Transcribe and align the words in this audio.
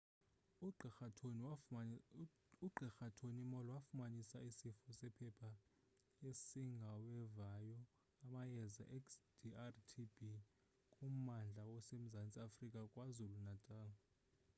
ugqr. 2.59 3.09
tony 3.17 3.43
moll 3.51 3.67
wafumanisa 3.75 4.37
isifo 4.49 4.87
sephepha 4.99 5.51
esingawevayo 6.29 7.79
amayeza 8.23 8.83
xdr-tb 9.03 10.15
kummandla 10.93 11.63
osemzantsi 11.77 12.37
afrika 12.47 12.79
kwazulu-natal 12.91 13.89